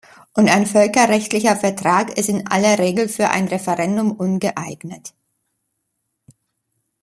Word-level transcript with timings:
Und 0.33 0.49
ein 0.49 0.65
völkerrechtlicher 0.65 1.55
Vertrag 1.55 2.17
ist 2.17 2.27
in 2.27 2.47
aller 2.47 2.79
Regel 2.79 3.07
für 3.07 3.29
ein 3.29 3.47
Referendum 3.47 4.11
ungeeignet. 4.13 5.13